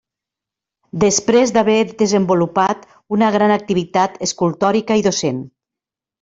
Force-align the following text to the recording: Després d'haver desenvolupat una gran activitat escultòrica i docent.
Després 1.03 1.53
d'haver 1.57 1.75
desenvolupat 1.99 2.87
una 3.19 3.29
gran 3.37 3.55
activitat 3.59 4.19
escultòrica 4.31 4.99
i 5.03 5.07
docent. 5.11 5.47